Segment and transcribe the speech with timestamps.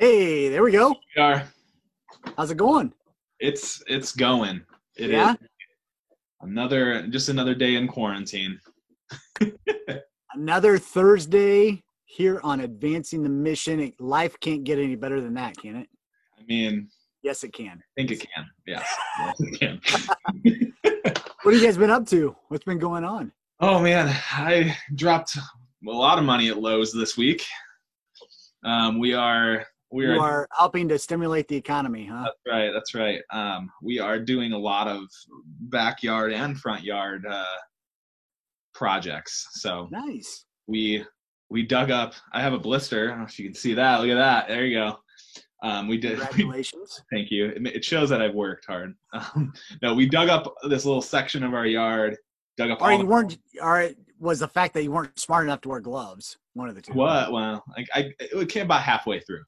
[0.00, 0.94] Hey, there we go.
[1.14, 1.44] We are.
[2.34, 2.90] How's it going?
[3.38, 4.62] It's it's going.
[4.96, 5.34] It is Yeah?
[6.40, 8.58] another just another day in quarantine.
[10.32, 13.92] Another Thursday here on Advancing the Mission.
[14.00, 15.88] Life can't get any better than that, can it?
[16.38, 16.88] I mean,
[17.22, 17.72] Yes, it can.
[17.78, 18.46] I think it can.
[18.66, 18.86] Yes,
[19.18, 20.72] yes it can.
[21.42, 22.34] What have you guys been up to?
[22.48, 23.32] What's been going on?
[23.60, 25.42] oh man, I dropped a
[25.90, 27.44] lot of money at Lowe's this week.
[28.64, 32.24] Um, we are we are, are helping to stimulate the economy, huh?
[32.24, 33.20] that's right that's right.
[33.32, 35.04] Um, we are doing a lot of
[35.62, 37.44] backyard and front yard uh,
[38.74, 39.48] projects.
[39.52, 40.44] So Nice.
[40.66, 41.04] we
[41.50, 42.14] we dug up.
[42.32, 43.06] I have a blister.
[43.06, 44.00] I don't know if you can see that.
[44.00, 44.48] Look at that.
[44.48, 44.98] There you go.
[45.62, 46.18] Um, we did.
[46.20, 47.02] Congratulations.
[47.12, 47.46] Thank you.
[47.46, 48.94] It, it shows that I've worked hard.
[49.12, 49.52] Um,
[49.82, 52.16] no, we dug up this little section of our yard.
[52.56, 55.44] Dug up or all you the, weren't or was the fact that you weren't smart
[55.44, 56.36] enough to wear gloves.
[56.54, 56.92] One of the two.
[56.92, 57.32] what?
[57.32, 59.42] Well, like I, it came about halfway through.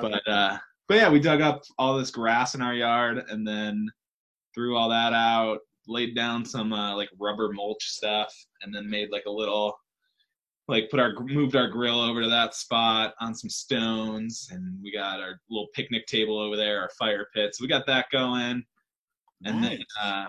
[0.00, 3.88] But uh, but yeah, we dug up all this grass in our yard and then
[4.54, 5.60] threw all that out.
[5.86, 9.74] Laid down some uh, like rubber mulch stuff, and then made like a little
[10.68, 14.92] like put our moved our grill over to that spot on some stones, and we
[14.92, 17.54] got our little picnic table over there, our fire pit.
[17.54, 18.62] So we got that going.
[19.44, 20.26] and then uh,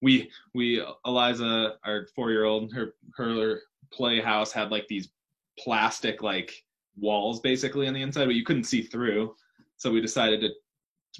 [0.00, 3.60] we we Eliza, our four year old, her her
[3.92, 5.10] playhouse had like these
[5.58, 6.63] plastic like
[6.96, 9.34] walls basically on the inside, but you couldn't see through.
[9.76, 10.50] So we decided to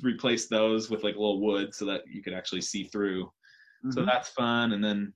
[0.03, 3.31] replace those with like a little wood so that you could actually see through.
[3.91, 4.07] So Mhm.
[4.07, 4.73] that's fun.
[4.73, 5.13] And then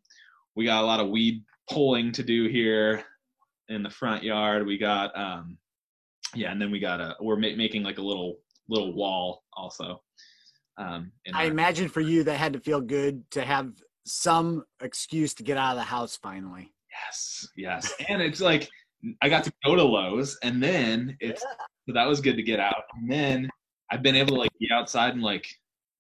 [0.57, 3.05] we got a lot of weed pulling to do here
[3.69, 4.67] in the front yard.
[4.67, 5.59] We got um
[6.35, 8.37] yeah, and then we got a we're ma- making like a little
[8.69, 10.03] little wall also.
[10.77, 13.73] Um, in I our- imagine for you that had to feel good to have
[14.05, 16.73] some excuse to get out of the house finally.
[16.91, 17.93] Yes, yes.
[18.09, 18.69] And it's like
[19.23, 22.59] I got to go to Lowe's and then it's so that was good to get
[22.61, 22.83] out.
[22.95, 23.49] And then
[23.91, 25.47] I've been able to like be outside and like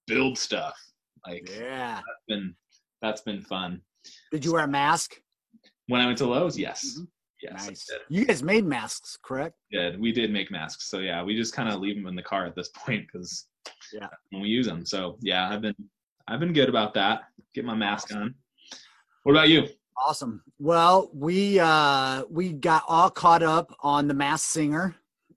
[0.06, 0.76] build stuff.
[1.26, 1.94] Like Yeah.
[1.96, 2.54] that's been
[3.00, 3.80] that's been fun.
[4.32, 5.14] Did you wear a mask?
[5.86, 6.98] When I went to Lowe's, yes.
[6.98, 7.06] Mhm.
[7.40, 7.66] Yes.
[7.68, 7.86] Nice.
[8.08, 9.54] You guys made masks, correct?
[9.70, 10.00] did.
[10.00, 10.90] We did make masks.
[10.90, 13.46] So yeah, we just kind of leave them in the car at this point because
[13.92, 14.08] Yeah.
[14.30, 14.84] when we use them.
[14.84, 15.76] So yeah, I've been
[16.26, 17.22] I've been good about that.
[17.54, 18.34] Get my mask on.
[19.22, 19.68] What about you?
[20.04, 20.42] Awesome.
[20.58, 24.94] Well, we uh we got all caught up on the Masked Singer.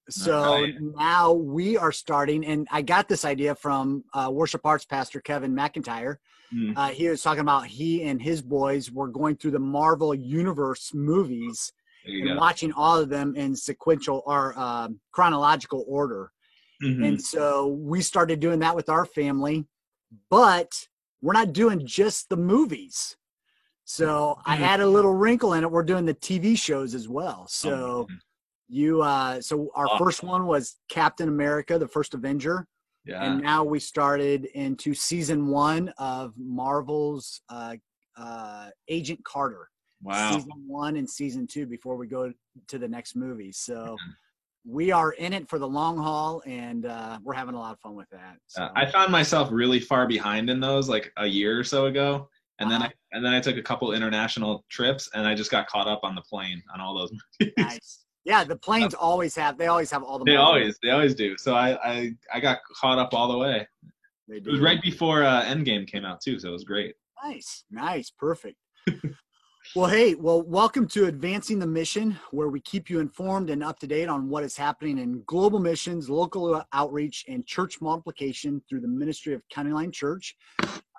[0.09, 0.75] So Alright.
[0.79, 5.55] now we are starting, and I got this idea from uh, worship arts pastor Kevin
[5.55, 6.17] McIntyre.
[6.51, 6.73] Hmm.
[6.75, 10.93] Uh, he was talking about he and his boys were going through the Marvel Universe
[10.93, 11.71] movies
[12.05, 12.35] and go.
[12.35, 16.31] watching all of them in sequential or um, chronological order.
[16.83, 17.07] Mhm.
[17.07, 19.65] And so we started doing that with our family,
[20.29, 20.87] but
[21.21, 23.15] we're not doing just the movies.
[23.95, 24.61] So I Mhm.
[24.61, 25.71] add a little wrinkle in it.
[25.71, 27.45] We're doing the TV shows as well.
[27.47, 28.21] So Oh, man.
[28.69, 29.97] you, uh, so our Awesome.
[30.05, 32.67] first one was Captain America, the first Avenger.
[33.03, 33.25] yeah.
[33.25, 37.75] And now we started into season one of Marvel's uh,
[38.15, 39.69] uh, Agent Carter.
[40.03, 40.31] wow.
[40.31, 42.33] Season one and season two before we go
[42.67, 43.51] to the next movie.
[43.51, 43.97] So
[44.65, 47.79] we are in it for the long haul and uh, we're having a lot of
[47.81, 48.37] fun with that.
[48.47, 48.63] So.
[48.63, 52.29] Uh, I found myself really far behind in those like a year or so ago,
[52.61, 55.67] and then I and then I took a couple international trips, and I just got
[55.67, 57.11] caught up on the plane on all those.
[57.39, 57.53] movies.
[57.57, 58.05] nice.
[58.23, 59.57] Yeah, the planes always have.
[59.57, 60.25] They always have all the.
[60.25, 61.37] They Marvel- always they always do.
[61.37, 63.67] So I I I got caught up all the way.
[64.27, 66.95] They It was right before uh, Endgame came out too, so it was great.
[67.23, 68.57] Nice, nice, perfect.
[69.75, 73.79] well, hey, well, welcome to Advancing the Mission, where we keep you informed and up
[73.79, 78.81] to date on what is happening in global missions, local outreach, and church multiplication through
[78.81, 80.35] the ministry of County Line Church.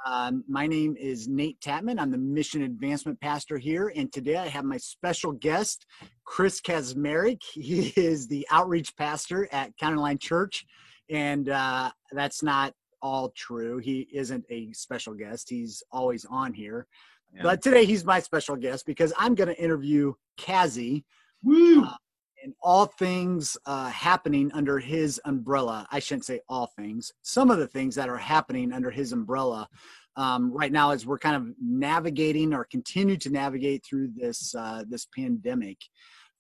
[0.05, 2.01] Um, my name is Nate Tatman.
[2.01, 5.87] I'm the mission advancement pastor here, and today I have my special guest,
[6.25, 7.43] Chris Kazmarek.
[7.55, 10.65] He is the outreach pastor at County Line Church,
[11.09, 13.79] and uh, that's not all true.
[13.79, 15.49] He isn't a special guest.
[15.49, 16.87] He's always on here.
[17.35, 17.43] Yeah.
[17.43, 21.05] But today he's my special guest because I'm going to interview Kazzy
[21.43, 21.85] Woo!
[21.85, 21.95] Uh,
[22.43, 25.87] and all things uh, happening under his umbrella.
[25.91, 27.13] I shouldn't say all things.
[27.23, 29.69] Some of the things that are happening under his umbrella
[30.17, 34.85] um, right now as we're kind of navigating or continue to navigate through this uh,
[34.89, 35.79] this pandemic.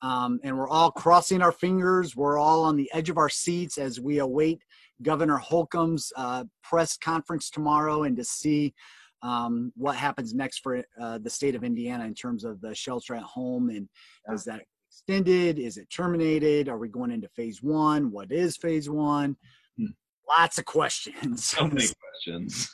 [0.03, 2.17] Um, and we're all crossing our fingers.
[2.17, 4.61] We're all on the edge of our seats as we await
[5.00, 8.75] Governor Holcomb's uh, press conference tomorrow and to see
[9.23, 13.15] um, what happens next for uh, the state of Indiana in terms of the shelter
[13.15, 13.88] at home and
[14.32, 14.62] is that
[14.93, 15.59] extended?
[15.59, 16.69] Is it terminated?
[16.69, 18.11] Are we going into phase one?
[18.11, 19.37] What is phase one?
[19.79, 19.87] Hmm.
[20.29, 21.47] Lots of questions.
[21.47, 21.87] So many
[22.27, 22.71] questions.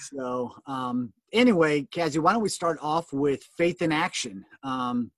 [0.00, 4.44] so um, anyway, Kazzy, why don't we start off with faith in action?
[4.64, 5.12] Um,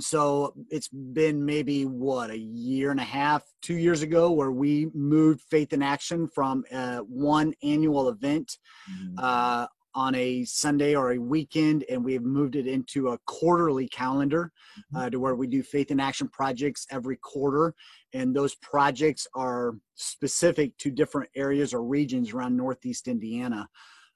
[0.00, 4.88] so it's been maybe what a year and a half two years ago where we
[4.94, 8.58] moved faith in action from uh, one annual event
[8.90, 9.14] mm-hmm.
[9.18, 13.88] uh, on a sunday or a weekend and we have moved it into a quarterly
[13.88, 14.96] calendar mm-hmm.
[14.96, 17.74] uh, to where we do faith in action projects every quarter
[18.12, 23.68] and those projects are specific to different areas or regions around northeast indiana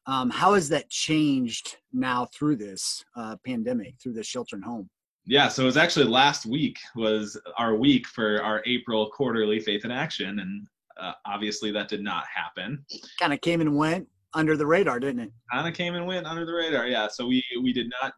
[0.07, 4.89] um, how has that changed now through this uh, pandemic through the shelter and home
[5.31, 9.85] yeah, so it was actually last week was our week for our April quarterly Faith
[9.85, 10.67] in Action, and
[10.99, 12.83] uh, obviously that did not happen.
[13.21, 15.33] Kind of came and went under the radar, didn't it?
[15.53, 16.87] Kind of came and went under the radar.
[16.87, 18.13] Yeah, so we we did not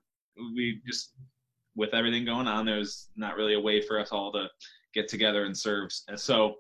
[0.55, 1.15] we just
[1.77, 4.49] with everything going on, there was not really a way for us all to
[4.93, 5.89] get together and serve.
[6.17, 6.57] So,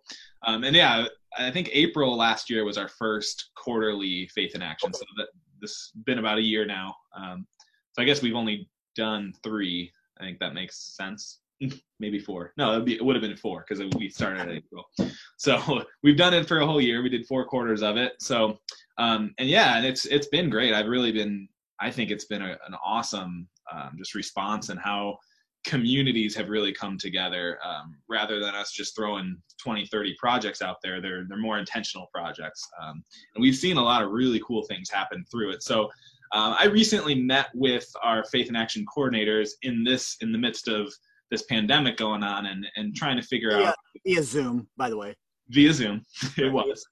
[0.46, 1.06] um, and yeah,
[1.36, 4.92] I think April last year was our first quarterly Faith in Action.
[4.92, 5.26] So that
[5.60, 6.94] this been about a year now.
[7.14, 7.46] Um,
[7.92, 11.40] so I guess we've only done three I think that makes sense.
[12.00, 12.52] Maybe four.
[12.56, 14.84] No, be, it would have been four because we started in April.
[15.36, 17.02] So we've done it for a whole year.
[17.02, 18.14] We did four quarters of it.
[18.20, 18.58] So,
[19.00, 20.72] um, and yeah, and it's it's been great.
[20.72, 21.48] I've really been.
[21.80, 25.16] I think it's been a, an awesome um, just response and how
[25.64, 30.76] communities have really come together um, rather than us just throwing 20 30 projects out
[30.82, 33.04] there they're they're more intentional projects um,
[33.34, 35.90] and we've seen a lot of really cool things happen through it so
[36.32, 40.68] um, I recently met with our faith and action coordinators in this in the midst
[40.68, 40.92] of
[41.30, 43.74] this pandemic going on and and trying to figure via, out
[44.06, 45.16] via Zoom, by the way.
[45.48, 46.02] Via Zoom,
[46.36, 46.86] it was,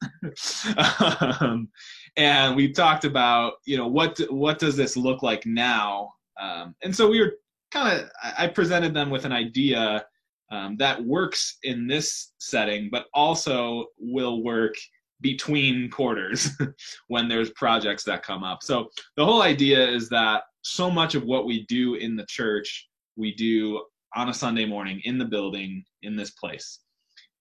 [1.41, 1.69] um,
[2.17, 6.95] and we talked about you know what what does this look like now, um, and
[6.95, 7.35] so we were
[7.71, 10.05] kind of I presented them with an idea
[10.51, 14.75] um, that works in this setting, but also will work
[15.21, 16.51] between quarters
[17.09, 18.63] when there's projects that come up.
[18.63, 22.89] So the whole idea is that so much of what we do in the church,
[23.17, 23.83] we do
[24.15, 26.81] on a Sunday morning in the building in this place.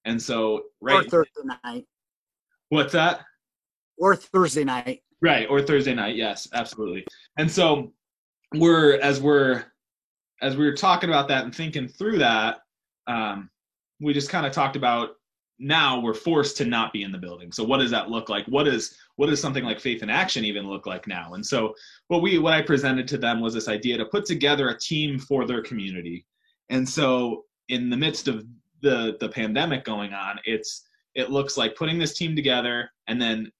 [0.06, 1.86] And so right or Thursday night.
[2.69, 3.22] What's that?
[3.97, 5.01] Or Thursday night.
[5.21, 6.15] Right, or Thursday night.
[6.15, 7.05] Yes, absolutely.
[7.38, 7.91] And so
[8.55, 9.65] we're as we're
[10.41, 12.59] as we were talking about that and thinking through that,
[13.07, 13.49] um,
[13.99, 15.11] we just kind of talked about
[15.59, 18.45] now we're forced to not be in the building so what does that look like
[18.45, 21.73] what is what does something like faith in action even look like now and so
[22.09, 25.17] what we what i presented to them was this idea to put together a team
[25.17, 26.25] for their community
[26.69, 28.45] and so in the midst of
[28.81, 30.85] the the pandemic going on it's
[31.15, 33.51] it looks like putting this team together and then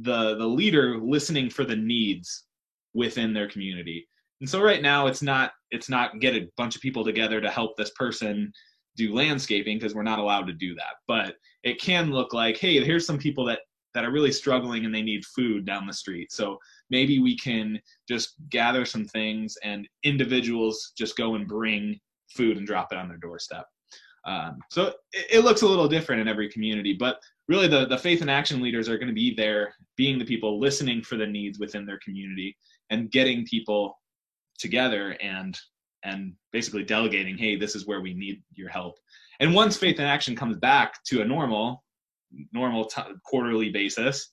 [0.00, 2.44] the the leader listening for the needs
[2.94, 4.06] within their community
[4.40, 7.50] and so right now it's not it's not get a bunch of people together to
[7.50, 8.52] help this person
[8.96, 10.94] do landscaping because we're not allowed to do that.
[11.06, 13.60] But it can look like, hey, here's some people that
[13.94, 16.32] that are really struggling and they need food down the street.
[16.32, 16.58] So
[16.88, 17.78] maybe we can
[18.08, 22.00] just gather some things and individuals just go and bring
[22.30, 23.66] food and drop it on their doorstep.
[24.24, 27.98] Um, so it, it, looks a little different in every community, but really the, the
[27.98, 31.26] faith and action leaders are going to be there, being the people listening for the
[31.26, 32.56] needs within their community
[32.90, 33.98] and getting people
[34.58, 35.58] together and
[36.04, 38.98] and basically delegating, hey, this is where we need your help.
[39.40, 41.84] And once Faith and Action comes back to a normal,
[42.52, 44.32] normal t- quarterly basis,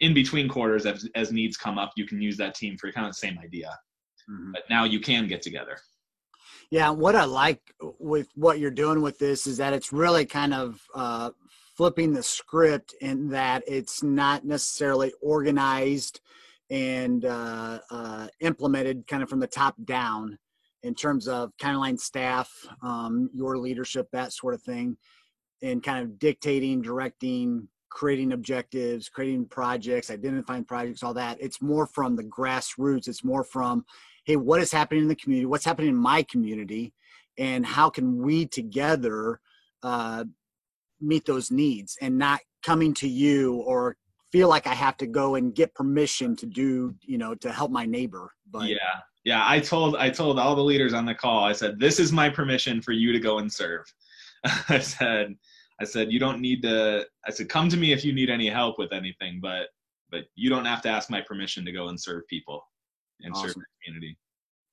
[0.00, 3.06] in between quarters, as, as needs come up, you can use that team for kind
[3.06, 3.76] of the same idea.
[4.30, 4.52] Mm-hmm.
[4.52, 5.78] But now you can get together.
[6.70, 7.60] Yeah, what I like
[7.98, 11.30] with what you're doing with this is that it's really kind of uh,
[11.76, 16.20] flipping the script in that it's not necessarily organized
[16.68, 20.38] and uh, uh, implemented kind of from the top down
[20.82, 24.96] in terms of County Line staff, um, your leadership, that sort of thing,
[25.62, 31.38] and kind of dictating, directing, creating objectives, creating projects, identifying projects, all that.
[31.40, 33.08] It's more from the grassroots.
[33.08, 33.84] It's more from,
[34.28, 35.46] hey, what is happening in the community?
[35.46, 36.92] What's happening in my community?
[37.38, 39.40] And how can we together
[39.82, 40.24] uh,
[41.00, 43.96] meet those needs and not coming to you or
[44.30, 47.70] feel like I have to go and get permission to do, you know, to help
[47.70, 48.34] my neighbor.
[48.50, 51.44] But yeah, yeah, I told I told all the leaders on the call.
[51.44, 53.86] I said, "This is my permission for you to go and serve."
[54.68, 55.34] I said,
[55.80, 58.50] "I said you don't need to." I said, "Come to me if you need any
[58.50, 59.68] help with anything, but
[60.10, 62.62] but you don't have to ask my permission to go and serve people
[63.22, 63.48] and awesome.
[63.48, 64.18] serve the community."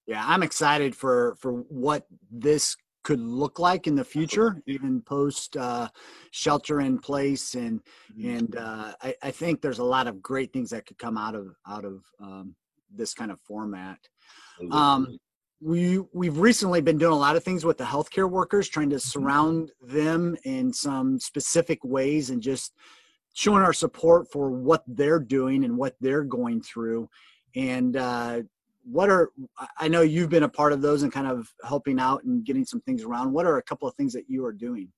[0.07, 2.75] Yeah, I'm excited for for what this
[3.05, 5.87] could look like in the future, even post uh,
[6.31, 7.79] shelter in place, and
[8.11, 8.37] mm-hmm.
[8.37, 11.35] and uh, I, I, think there's a lot of great things that could come out
[11.35, 12.55] of out of um,
[12.93, 13.99] this kind of format.
[14.71, 15.19] Um,
[15.61, 18.95] we we've recently been doing a lot of things with the healthcare workers, trying to
[18.95, 19.21] mm-hmm.
[19.21, 22.73] surround them in some specific ways, and just
[23.33, 27.07] showing our support for what they're doing and what they're going through.
[27.55, 28.41] And uh,
[28.83, 29.31] what are
[29.79, 32.65] I know you've been a part of those and kind of helping out and getting
[32.65, 33.31] some things around.
[33.31, 34.89] What are a couple of things that you are doing?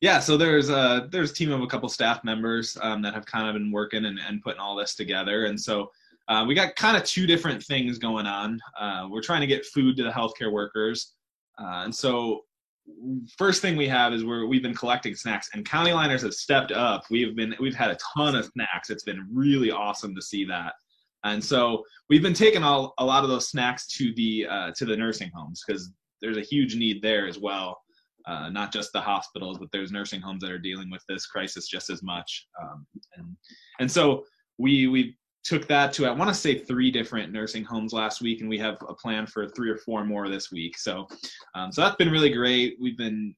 [0.00, 3.26] Yeah, so there's a there's a team of a couple staff members um, that have
[3.26, 5.90] kind of been working and, and putting all this together, and so
[6.28, 8.60] uh, we got kind of two different things going on.
[8.78, 11.14] Uh, we're trying to get food to the healthcare workers,
[11.60, 12.42] uh, and so
[13.36, 16.70] first thing we have is where we've been collecting snacks, and county liners have stepped
[16.70, 17.02] up.
[17.10, 18.90] We've been we've had a ton of snacks.
[18.90, 20.74] It's been really awesome to see that,
[21.24, 24.84] and so we've been taking all a lot of those snacks to the uh, to
[24.84, 27.78] the nursing homes because there's a huge need there as well
[28.28, 31.66] uh, not just the hospitals, but there's nursing homes that are dealing with this crisis
[31.66, 32.46] just as much.
[32.62, 33.36] Um, and
[33.80, 34.24] and so
[34.58, 38.40] we we took that to I want to say three different nursing homes last week,
[38.40, 40.76] and we have a plan for three or four more this week.
[40.76, 41.08] So
[41.54, 42.76] um, so that's been really great.
[42.78, 43.34] We've been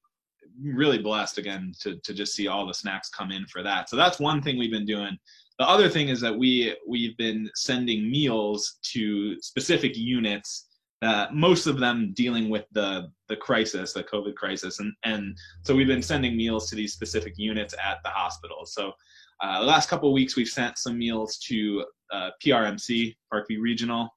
[0.61, 3.89] really blessed again to to just see all the snacks come in for that.
[3.89, 5.17] So that's one thing we've been doing.
[5.59, 10.67] The other thing is that we we've been sending meals to specific units
[11.01, 15.75] uh, most of them dealing with the the crisis, the COVID crisis, and and so
[15.75, 18.65] we've been sending meals to these specific units at the hospital.
[18.65, 18.93] So
[19.41, 24.13] uh, the last couple of weeks, we've sent some meals to uh, PRMC, Parkview Regional.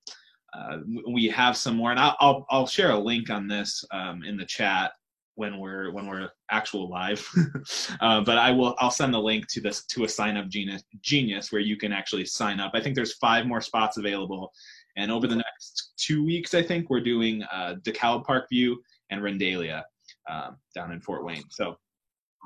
[0.53, 4.23] Uh, we have some more, and I'll, I'll, I'll share a link on this um,
[4.23, 4.93] in the chat
[5.37, 7.27] when we're when we're actual live.
[8.01, 10.83] uh, but I will I'll send the link to this to a sign up genius
[11.01, 12.73] genius where you can actually sign up.
[12.75, 14.53] I think there's five more spots available,
[14.97, 18.77] and over the next two weeks, I think we're doing uh, DeKalb Parkview
[19.11, 19.83] and Randallia
[20.29, 21.45] um, down in Fort Wayne.
[21.51, 21.77] So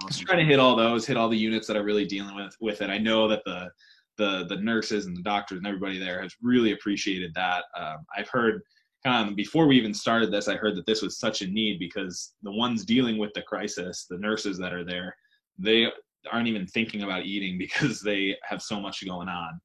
[0.02, 0.08] awesome.
[0.08, 2.54] just trying to hit all those, hit all the units that are really dealing with
[2.60, 2.90] with it.
[2.90, 3.70] I know that the
[4.16, 7.64] the the nurses and the doctors and everybody there has really appreciated that.
[7.76, 8.62] Um, I've heard
[9.04, 12.34] of before we even started this, I heard that this was such a need because
[12.42, 15.14] the ones dealing with the crisis, the nurses that are there,
[15.58, 15.86] they
[16.30, 19.60] aren't even thinking about eating because they have so much going on.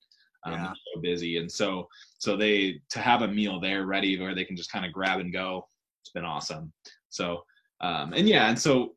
[0.45, 0.73] Um, yeah.
[0.73, 1.37] so busy.
[1.37, 1.87] And so
[2.17, 5.19] so they to have a meal there ready where they can just kind of grab
[5.19, 5.65] and go
[6.03, 6.73] it's been awesome.
[7.09, 7.43] So
[7.81, 8.95] um, and yeah and so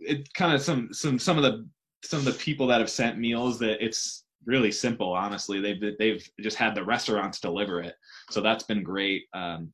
[0.00, 1.68] it kind of some some some of the
[2.04, 5.60] some of the people that have sent meals that it's really simple honestly.
[5.60, 7.94] They've they've just had the restaurants deliver it.
[8.30, 9.24] So that's been great.
[9.34, 9.72] Um,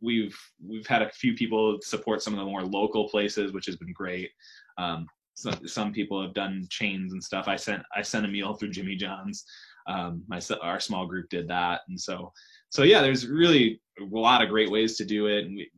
[0.00, 3.76] we've we've had a few people support some of the more local places which has
[3.76, 4.30] been great.
[4.76, 7.46] Um, some, some people have done chains and stuff.
[7.46, 9.44] I sent i sent a meal through jimmy john's.
[9.86, 12.32] Um, my our small group did that, and so
[12.70, 15.70] so yeah, there's really a lot of great ways to do it, and we,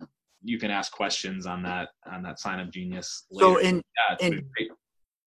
[0.43, 3.23] you can ask questions on that on that SignUpGenius.
[3.31, 3.47] Later.
[3.47, 4.51] So in yeah, in,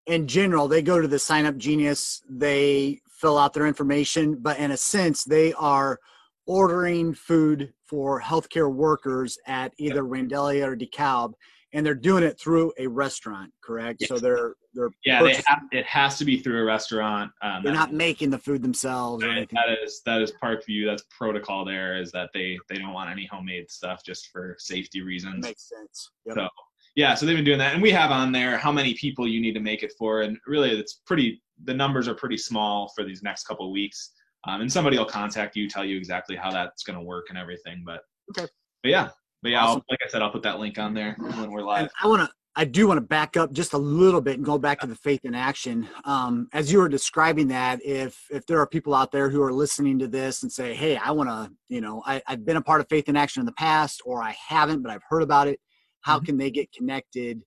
[0.06, 4.58] in general, they go to the sign up genius, they fill out their information, but
[4.58, 6.00] in a sense, they are
[6.46, 10.04] ordering food for healthcare workers at either yep.
[10.04, 11.34] Randallia or DeKalb,
[11.72, 14.02] and they're doing it through a restaurant, correct?
[14.02, 14.10] Yes.
[14.10, 17.32] So they're they're yeah, they have, it has to be through a restaurant.
[17.42, 19.24] Um, they're not making the food themselves.
[19.24, 20.86] That, that is that is Parkview.
[20.86, 21.64] That's protocol.
[21.64, 25.42] There is that they they don't want any homemade stuff just for safety reasons.
[25.42, 26.12] That makes sense.
[26.26, 26.36] Yep.
[26.36, 26.48] So
[26.96, 29.42] yeah, so they've been doing that, and we have on there how many people you
[29.42, 31.42] need to make it for, and really it's pretty.
[31.66, 34.12] The numbers are pretty small for these next couple weeks,
[34.48, 37.38] um, and somebody will contact you, tell you exactly how that's going to work and
[37.38, 37.84] everything.
[37.86, 38.02] But
[38.38, 38.48] okay,
[38.84, 39.10] but yeah,
[39.42, 39.84] but yeah, awesome.
[39.90, 41.84] like I said, I'll put that link on there when we're live.
[41.84, 44.46] And I want to I do want to back up just a little bit and
[44.46, 45.88] go back to the faith in action.
[46.06, 49.52] Um, as you were describing that, if if there are people out there who are
[49.52, 52.62] listening to this and say, "Hey, I want to," you know, I, have been a
[52.62, 55.48] part of faith in action in the past, or I haven't, but I've heard about
[55.48, 55.60] it.
[56.04, 56.26] How mm-hmm.
[56.26, 57.42] can they get connected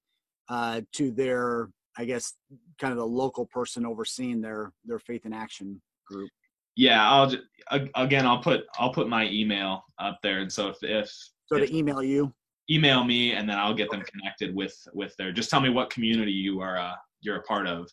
[0.48, 2.34] uh, to their, I guess,
[2.78, 6.30] kind of the local person overseeing their their faith in action group?
[6.76, 7.44] Yeah, I'll just,
[7.94, 11.10] again, I'll put I'll put my email up there, and so if if
[11.46, 12.32] so to email you
[12.68, 15.88] email me and then I'll get them connected with with their just tell me what
[15.88, 17.88] community you are uh, you're a part of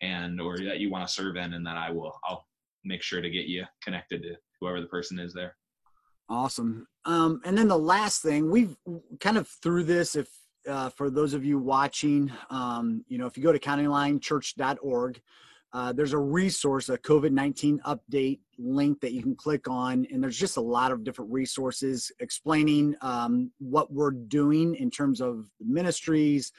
[0.00, 2.44] and or that you want to serve in and then I will I'll
[2.84, 5.56] make sure to get you connected to whoever the person is there.
[6.28, 6.86] Awesome.
[7.04, 8.76] Um, and then the last thing we've
[9.20, 10.28] kind of through this if
[10.68, 15.20] uh, for those of you watching, um, you know, if you go to countylinechurch.org,
[15.72, 20.22] uh, there's a resource, a COVID 19 update link that you can click on, and
[20.22, 25.46] there's just a lot of different resources explaining um, what we're doing in terms of
[25.60, 26.52] ministries,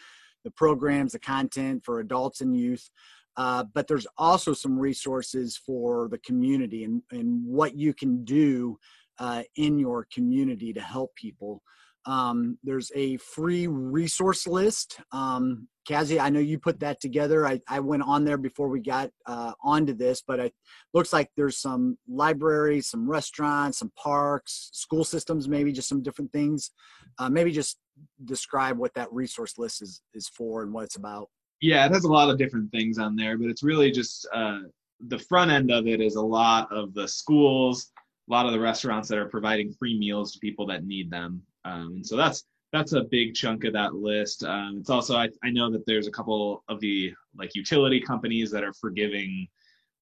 [0.43, 2.89] the programs, the content for adults and youth.
[3.37, 8.77] Uh, but there's also some resources for the community and, and what you can do
[9.19, 11.61] uh, in your community to help people.
[12.05, 14.99] Um, there's a free resource list.
[15.11, 17.47] Um, I know you put that together.
[17.47, 20.53] I, I went on there before we got uh, onto this, but it
[20.93, 26.31] looks like there's some libraries, some restaurants, some parks, school systems, maybe just some different
[26.31, 26.71] things.
[27.17, 27.79] Uh, maybe just
[28.25, 31.27] describe what that resource list is, is for and what it's about.
[31.59, 34.59] Yeah, it has a lot of different things on there, but it's really just uh,
[35.07, 37.91] the front end of it is a lot of the schools,
[38.29, 41.41] a lot of the restaurants that are providing free meals to people that need them.
[41.65, 44.43] Um, and so that's that's a big chunk of that list.
[44.43, 48.51] Um, it's also I, I know that there's a couple of the like utility companies
[48.51, 49.47] that are forgiving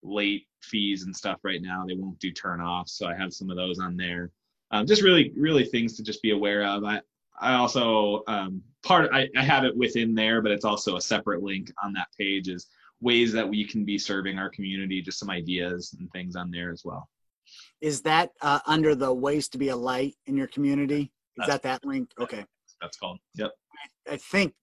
[0.03, 1.86] late fees and stuff right now.
[1.88, 4.31] They won't do turn offs, so I have some of those on there.
[4.72, 6.84] Um, just really really things to just be aware of.
[6.84, 7.01] I
[7.39, 11.43] I also um, part I, I have it within there, but it's also a separate
[11.43, 12.67] link on that page is
[13.00, 15.01] ways that we can be serving our community.
[15.01, 17.07] Just some ideas and things on there as well.
[17.81, 21.12] Is that uh, under the ways to be a light in your community?
[21.38, 22.10] Is that's, that that link?
[22.19, 22.46] Okay.
[22.81, 23.19] That's called.
[23.36, 23.51] Yep.
[24.10, 24.53] I think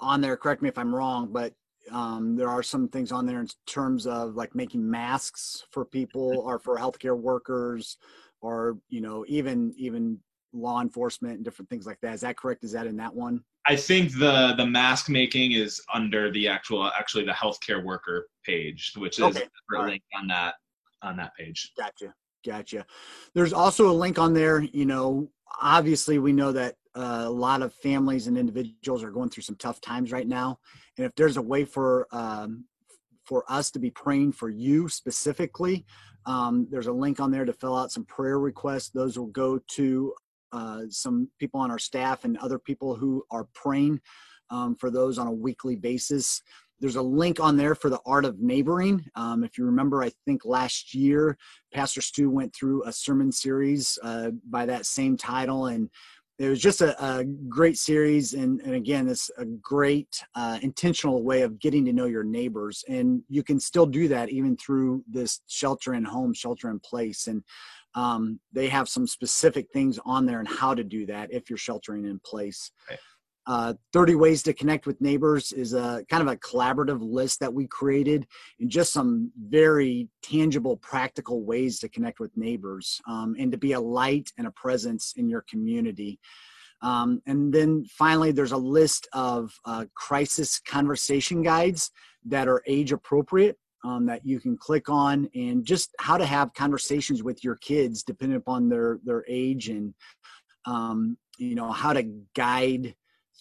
[0.00, 0.36] on there.
[0.36, 1.52] Correct me if I'm wrong, but
[1.90, 6.30] um, there are some things on there in terms of like making masks for people
[6.30, 6.48] mm-hmm.
[6.48, 7.96] or for healthcare workers,
[8.40, 10.18] or you know even even
[10.52, 12.14] law enforcement and different things like that.
[12.14, 12.64] Is that correct?
[12.64, 13.42] Is that in that one?
[13.66, 18.92] I think the the mask making is under the actual actually the healthcare worker page,
[18.96, 19.44] which is okay.
[19.76, 20.54] a link on that
[21.02, 21.72] on that page.
[21.76, 22.14] Gotcha.
[22.44, 22.84] Gotcha.
[23.34, 24.60] There's also a link on there.
[24.60, 29.30] You know, obviously, we know that uh, a lot of families and individuals are going
[29.30, 30.58] through some tough times right now,
[30.98, 32.64] and if there's a way for um,
[33.24, 35.86] for us to be praying for you specifically,
[36.26, 38.90] um, there's a link on there to fill out some prayer requests.
[38.90, 40.14] Those will go to
[40.52, 44.00] uh, some people on our staff and other people who are praying
[44.50, 46.42] um, for those on a weekly basis.
[46.80, 49.04] There's a link on there for the art of neighboring.
[49.14, 51.36] Um, if you remember, I think last year,
[51.72, 55.88] Pastor Stu went through a sermon series uh, by that same title, and
[56.38, 58.34] it was just a, a great series.
[58.34, 62.84] And, and, again, it's a great uh, intentional way of getting to know your neighbors.
[62.88, 67.28] And you can still do that even through this shelter in home, shelter in place.
[67.28, 67.44] And
[67.94, 71.56] um, they have some specific things on there and how to do that if you're
[71.56, 72.72] sheltering in place.
[72.90, 72.98] Right.
[73.46, 77.52] Uh, 30 ways to connect with neighbors is a kind of a collaborative list that
[77.52, 78.26] we created
[78.58, 83.72] and just some very tangible practical ways to connect with neighbors um, and to be
[83.72, 86.18] a light and a presence in your community.
[86.80, 91.90] Um, and then finally there's a list of uh, crisis conversation guides
[92.24, 96.54] that are age appropriate um, that you can click on and just how to have
[96.54, 99.94] conversations with your kids depending upon their their age and
[100.66, 102.02] um, you know how to
[102.34, 102.94] guide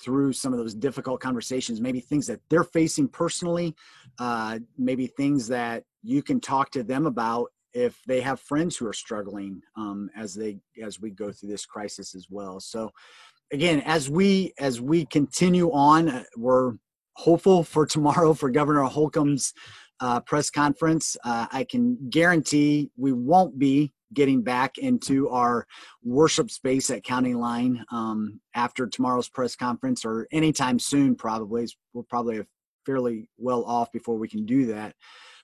[0.04, 3.76] through some of those difficult conversations, maybe things that they're facing personally,
[4.20, 8.88] uh, maybe things that you can talk to them about if they have friends who
[8.88, 12.60] are struggling um, as they as we go through this crisis as well.
[12.60, 12.92] So
[13.52, 16.74] again, as we as we continue on, uh, we're
[17.16, 19.54] hopeful for tomorrow for Governor Holcomb's
[20.00, 21.16] uh, press conference.
[21.24, 25.66] Uh, I can guarantee we won't be getting back into our
[26.04, 31.68] worship space at County Line um, after tomorrow's press conference or anytime soon, probably.
[31.94, 32.42] We're probably
[32.86, 34.96] fairly well off before we can do that.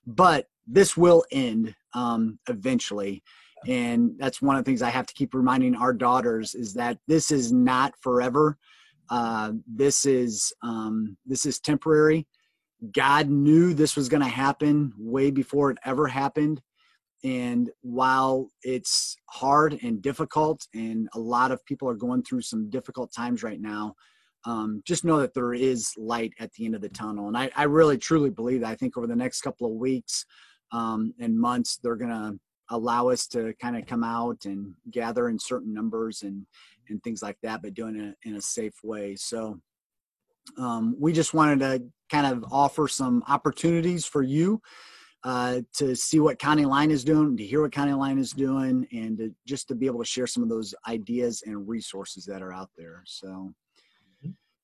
[0.05, 3.23] But this will end um, eventually.
[3.67, 6.97] And that's one of the things I have to keep reminding our daughters is that
[7.07, 8.57] this is not forever.
[9.09, 12.27] Uh, this is um, this is temporary.
[12.93, 16.61] God knew this was going to happen way before it ever happened.
[17.23, 22.69] And while it's hard and difficult, and a lot of people are going through some
[22.69, 23.95] difficult times right now,
[24.45, 27.27] um, just know that there is light at the end of the tunnel.
[27.27, 28.69] And I, I really truly believe that.
[28.69, 30.25] I think over the next couple of weeks
[30.71, 35.27] um, and months, they're going to allow us to kind of come out and gather
[35.27, 36.45] in certain numbers and
[36.89, 39.15] and things like that, but doing it in a safe way.
[39.15, 39.59] So
[40.57, 44.59] um, we just wanted to kind of offer some opportunities for you
[45.23, 48.87] uh, to see what County Line is doing, to hear what County Line is doing,
[48.91, 52.41] and to, just to be able to share some of those ideas and resources that
[52.41, 53.03] are out there.
[53.05, 53.53] So,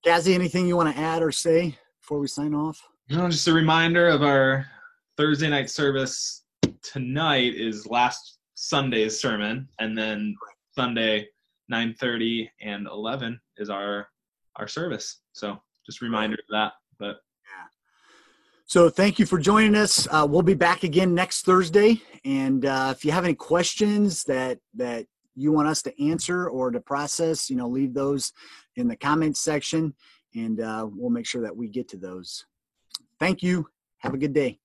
[0.05, 2.81] Kazzy, anything you want to add or say before we sign off?
[3.09, 4.65] No, just a reminder of our
[5.17, 6.43] Thursday night service
[6.81, 10.35] tonight is last Sunday's sermon, and then
[10.71, 11.27] Sunday
[11.71, 14.07] 9:30 and 11 is our
[14.55, 15.21] our service.
[15.33, 16.73] So, just reminder of that.
[16.97, 17.17] But
[18.65, 20.08] so thank you for joining us.
[20.10, 22.01] Uh, we'll be back again next Thursday.
[22.23, 26.71] And uh, if you have any questions that that you want us to answer or
[26.71, 28.34] to process, you know, leave those
[28.75, 29.93] in the comments section,
[30.34, 32.45] and uh, we'll make sure that we get to those.
[33.19, 33.67] Thank you.
[33.99, 34.60] Have a good day.